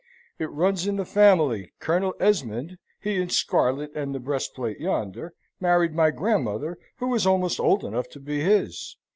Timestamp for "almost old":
7.27-7.83